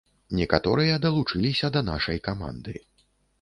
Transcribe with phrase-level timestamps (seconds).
[0.37, 2.77] Некаторыя далучыліся да нашай каманды.